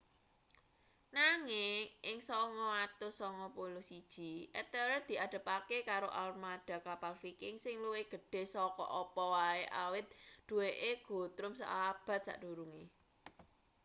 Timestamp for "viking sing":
7.21-7.75